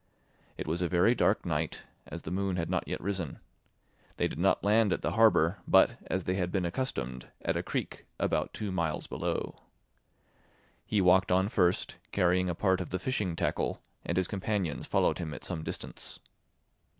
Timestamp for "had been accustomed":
6.33-7.27